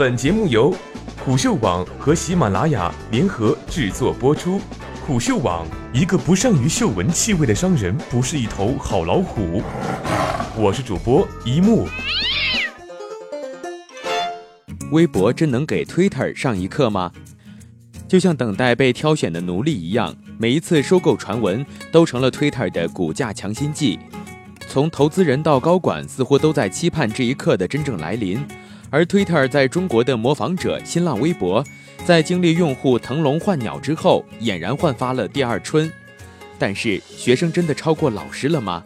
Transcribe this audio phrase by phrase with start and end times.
[0.00, 0.74] 本节目由
[1.22, 4.58] 虎嗅网和喜马拉雅联合制作播出。
[5.06, 9.62] 虎嗅网：一个不善于嗅闻气味的商人，不是一头好老虎。
[10.56, 11.86] 我是主播一木。
[14.90, 17.12] 微博真能给 Twitter 上一课吗？
[18.08, 21.62] 就像等待被挑选的奴隶一样，每一次收购传闻
[21.92, 23.98] 都成了 Twitter 的股价强心剂。
[24.66, 28.42] 从投资人到高管，似乎都在期盼这一刻的真正来临。
[28.90, 31.64] 而 Twitter 在中国的模仿者新浪微博，
[32.04, 35.90] 在经历用户腾笼换鸟之后，俨然焕发了第二春。
[36.58, 38.82] 但是，学生真的超过老师了吗？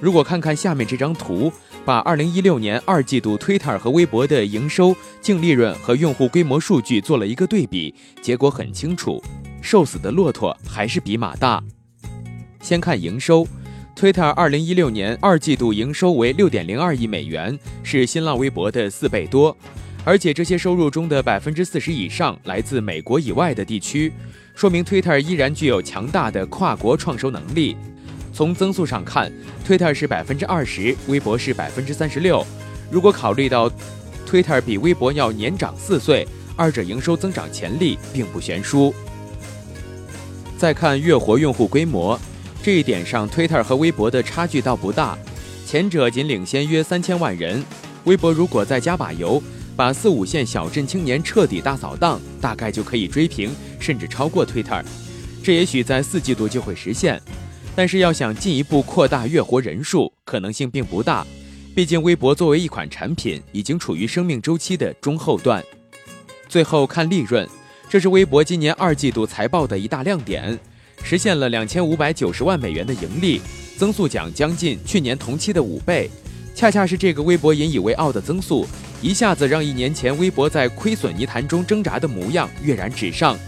[0.00, 1.52] 如果看看下面这张图。
[1.82, 9.20] 把二零一六年二季度 Twitter 和微博的营收、净利润和用户规模数据做了一个对比，结果很清楚，
[9.62, 11.60] 瘦死的骆驼还是比马大。
[12.60, 13.48] 先看营收
[14.00, 19.54] ，Twitter 二零一六年二季度营收为六点零二亿美元，是新浪微博的四倍多，
[20.06, 24.10] 而且这些收入中的百分之四十以上来自美国以外的地区，
[24.54, 27.76] 说明 Twitter 依然具有强大的跨国创收能力。
[28.32, 29.30] 从增速上看
[29.68, 32.42] ，Twitter 是百分之二十，微博是百分之三十六。
[32.90, 33.70] 如果考虑到
[34.26, 38.94] Twitter 比微博要年长四岁，二者营收增长潜力并不悬殊。
[40.56, 42.18] 再看月活用户规模，
[42.62, 45.16] 这一点上，Twitter 和微博的差距倒不大，
[45.66, 47.64] 前者仅领先约三千万人。
[48.04, 49.42] 微博如果再加把油，
[49.74, 54.84] 把四五线小镇青年彻底大扫荡，大概就可以追平甚至超过 Twitter。
[55.42, 57.20] 这也许在四季度就会实现。
[57.74, 61.26] 但是要想进一步扩大月活人数，可能性并不大。
[61.74, 65.64] 毕竟微博作为一款产品，已经处于生命周期的中后段。
[66.46, 67.48] 最后看利润，
[67.88, 70.58] 这是微博今年二季度财报的一大亮点，
[71.02, 73.40] 实现了两千五百九十万美元的盈利，
[73.76, 76.10] 增速奖将近去年同期的五倍。
[76.54, 78.66] 恰恰是这个微博引以为傲的增速，
[79.00, 83.38] 一下子让一年前微博在亏损泥潭中挣扎的模样跃然纸上。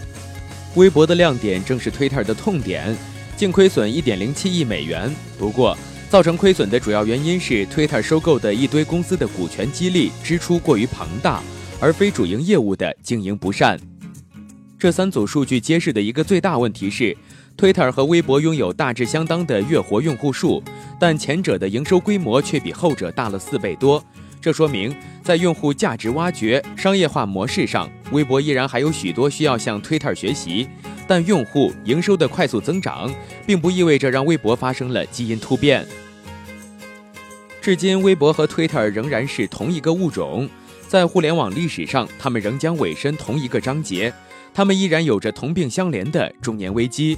[0.75, 2.97] 微博的亮点正是 Twitter 的痛点。
[3.35, 5.13] 净亏损一点零七亿美元。
[5.37, 5.77] 不过，
[6.09, 11.43] 造成亏损的主要原因是 Twitter 收购的一堆公司的股权激励支出过于庞大，
[11.81, 13.81] 而非主营业务的经营不善。
[14.79, 17.17] 这三组数据揭示的一个最大问题是
[17.63, 20.61] ，Twitter 和微博拥有大致相当的月活用户数，
[20.99, 24.05] 但前者的营收规模却比后者大了四倍多。
[24.41, 24.93] 这说明，
[25.23, 30.67] 在用户价值挖掘、商业化模式上，微博依然还有许多需要向 Twitter 学习。
[31.07, 33.09] 但用户营收的快速增长，
[33.47, 35.87] 并不意味着让微博发生了基因突变。
[37.61, 40.51] 至今，微博和 Twitter 仍然是同一个物种，
[40.89, 44.13] 在互联网历史上，他们仍将委身同一个章节，
[44.53, 47.17] 他们依然有着同病相怜的中年危机。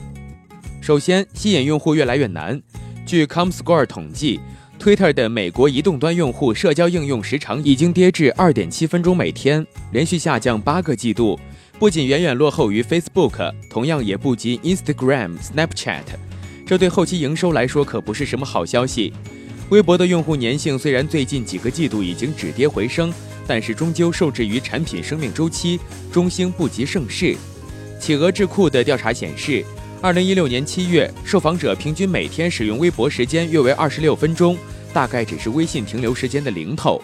[0.85, 2.61] 首先，吸引用户越来越难。
[3.07, 4.39] 据 Comscore 统计
[4.79, 11.41] ，Twitter 的美国移动端用户社交应用时长已经跌至二点七分钟每天，连续下降八个季度。
[11.79, 16.03] 不仅远远落后于 Facebook，同样也不及 Instagram、Snapchat，
[16.67, 19.11] 这对后期营收来说可不是什么好消息。
[19.71, 23.11] 微博的用户粘性虽然最近几个季度已经止跌回升，
[23.47, 25.81] 但是终究受制于产品生命周期，
[26.13, 27.35] 中兴不及盛世。
[27.99, 29.65] 企鹅智库的调查显示，
[30.05, 34.55] 二零一六年七月，受访者平均每天使用微博时间约为二十六分钟，
[34.93, 37.03] 大概只是微信停留时间的零头。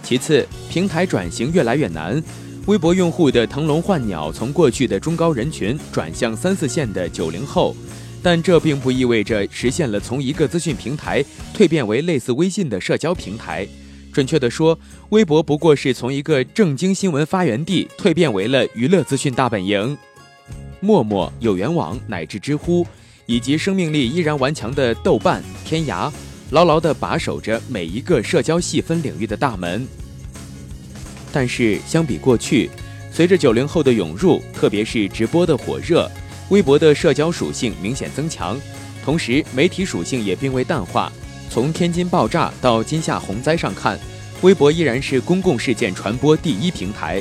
[0.00, 2.22] 其次，平台转型越来越难。
[2.66, 7.74] 微博用户的腾笼换鸟，从过去的中高人群转向三四线的九零后，
[8.22, 11.20] 但这并不意味着实现了从一个资讯平台
[11.52, 13.66] 蜕变为类似微信的社交平台。
[14.12, 14.78] 准确地说，
[15.08, 19.98] 微博不过是从一个正经新闻发源地蜕变为了娱乐资讯大本营。
[20.86, 22.86] 陌陌、有缘网乃至知乎，
[23.26, 26.08] 以及生命力依然顽强的豆瓣、天涯，
[26.50, 29.84] 牢牢地把守着每一个社交细分领域的大门。
[31.32, 32.70] 但是相比过去，
[33.10, 36.08] 随着九零后的涌入，特别是直播的火热，
[36.50, 38.56] 微博的社交属性明显增强，
[39.04, 41.10] 同时媒体属性也并未淡化。
[41.50, 43.98] 从天津爆炸到今夏洪灾上看，
[44.42, 47.20] 微博依然是公共事件传播第一平台。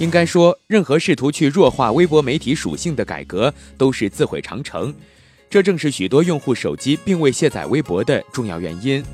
[0.00, 4.92] 应该说，任何试图去弱化微博媒体属性的改革都是自毁长城。
[5.48, 9.04] 这正是许多用户手机并未卸载微博的重要原因。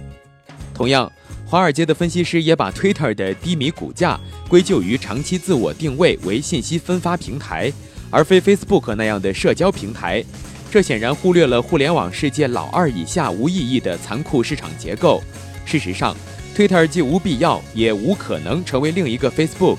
[0.73, 1.13] 同样。
[1.49, 4.19] 华尔街的分析师也把 Twitter 的低迷股价
[4.49, 7.73] 归咎于长期自我定位为信息分发平台，
[8.11, 10.25] 而非 Facebook 那样的社交平台。
[10.73, 15.23] 这显然忽略了互联网世界老二以下无意义的残酷市场结构。
[15.65, 16.17] 事实上
[16.57, 19.79] ，Twitter 既无必要也无可能成为另一个 Facebook。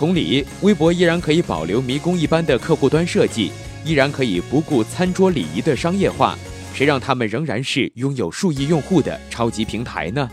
[0.00, 3.52] 同理，微博依然可以保留迷宫一般的客户端设计，
[3.84, 6.38] 依然可以不顾餐桌礼仪的商业化。
[6.72, 10.26] 谁让他们仍然是拥有数亿用户的超级平台呢？